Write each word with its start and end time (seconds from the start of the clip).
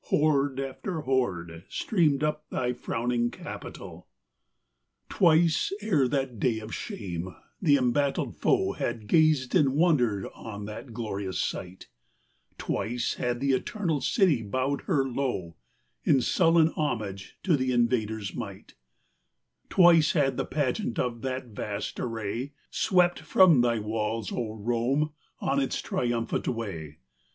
Horde 0.05 0.59
after 0.59 1.01
horde 1.01 1.63
streamed 1.69 2.23
up 2.23 2.49
thy 2.49 2.73
frowning 2.73 3.29
Capitol. 3.29 4.07
XIII. 4.07 5.07
Twice, 5.19 5.73
ere 5.79 6.07
that 6.07 6.39
day 6.39 6.57
of 6.59 6.73
shame, 6.73 7.35
the 7.61 7.77
embattled 7.77 8.35
foe 8.39 8.71
Had 8.71 9.05
gazed 9.05 9.53
in 9.53 9.73
wonder 9.73 10.27
on 10.33 10.65
that 10.65 10.91
glorious 10.91 11.39
sight; 11.39 11.87
Twice 12.57 13.13
had 13.13 13.39
the 13.39 13.51
eternal 13.51 14.01
city 14.01 14.41
bowed 14.41 14.81
her 14.85 15.05
low 15.07 15.55
In 16.03 16.19
sullen 16.21 16.69
homage 16.69 17.37
to 17.43 17.55
the 17.55 17.71
invader's 17.71 18.33
might: 18.33 18.73
Twice 19.69 20.13
had 20.13 20.35
the 20.35 20.45
pageant 20.45 20.97
of 20.97 21.21
that 21.21 21.49
vast 21.49 21.99
array 21.99 22.53
Swept, 22.71 23.19
from 23.19 23.61
thy 23.61 23.77
walls, 23.77 24.31
O 24.31 24.55
Rome, 24.55 25.13
on 25.39 25.59
its 25.61 25.79
triumphant 25.79 26.47
way. 26.47 26.97